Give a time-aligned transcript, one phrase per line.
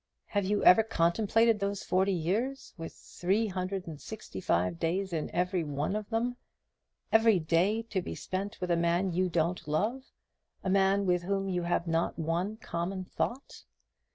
[0.29, 5.29] Have you ever contemplated those forty years, with three hundred and sixty five days in
[5.29, 6.37] every one of them;
[7.11, 10.05] every day to be spent with a man you don't love
[10.63, 13.63] a man with whom you have not one common thought?